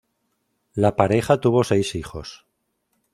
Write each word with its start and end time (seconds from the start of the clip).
La 0.73 0.95
pareja 0.95 1.39
tuvo 1.41 1.63
seis 1.63 1.93
hijos. 1.93 2.47